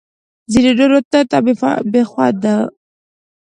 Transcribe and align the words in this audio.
ځینو 0.51 0.71
نورو 0.79 0.99
تت 1.11 1.29
او 1.37 1.41
بې 1.91 2.01
خونده 2.09 2.55